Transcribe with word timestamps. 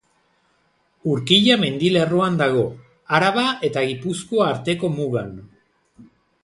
Urkilla 1.15 1.57
mendilerroan 1.63 2.39
dago, 2.41 2.65
Araba 3.19 3.47
eta 3.69 3.87
Gipuzkoa 3.93 4.53
arteko 4.57 4.93
mugan. 4.99 5.33